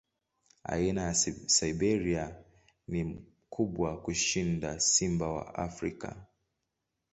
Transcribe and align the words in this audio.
Aina 0.63 1.01
ya 1.03 1.13
Siberia 1.47 2.35
ni 2.87 3.25
kubwa 3.49 4.01
kushinda 4.01 4.79
simba 4.79 5.31
wa 5.33 5.55
Afrika. 5.55 6.25